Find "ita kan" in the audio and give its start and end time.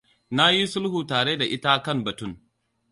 1.55-1.99